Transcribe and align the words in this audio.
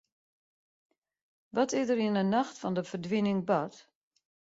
Wat 1.55 1.71
is 1.79 1.87
der 1.89 2.01
yn 2.07 2.19
'e 2.21 2.25
nacht 2.25 2.55
fan 2.61 2.75
de 2.77 2.83
ferdwining 2.89 3.41
bard? 3.49 3.75